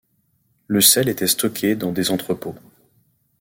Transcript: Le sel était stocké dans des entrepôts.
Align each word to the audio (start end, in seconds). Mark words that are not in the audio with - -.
Le 0.65 0.81
sel 0.81 1.09
était 1.09 1.27
stocké 1.27 1.75
dans 1.75 1.91
des 1.91 2.09
entrepôts. 2.09 2.55